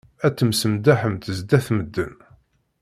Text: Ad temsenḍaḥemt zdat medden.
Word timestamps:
Ad 0.25 0.33
temsenḍaḥemt 0.35 1.31
zdat 1.37 1.67
medden. 1.75 2.15